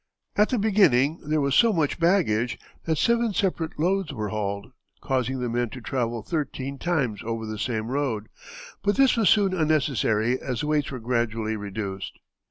At 0.35 0.49
the 0.49 0.57
beginning 0.57 1.19
there 1.29 1.41
was 1.41 1.53
so 1.53 1.71
much 1.71 1.99
baggage 1.99 2.57
that 2.85 2.97
seven 2.97 3.33
separate 3.35 3.79
loads 3.79 4.11
were 4.11 4.29
hauled, 4.29 4.71
causing 4.99 5.39
the 5.39 5.47
men 5.47 5.69
to 5.69 5.79
travel 5.79 6.23
thirteen 6.23 6.79
times 6.79 7.21
over 7.23 7.45
the 7.45 7.59
same 7.59 7.85
road, 7.91 8.27
but 8.81 8.95
this 8.95 9.15
was 9.15 9.29
soon 9.29 9.53
unnecessary, 9.53 10.41
as 10.41 10.63
weights 10.63 10.89
were 10.89 10.97
gradually 10.99 11.55
reduced. 11.55 12.17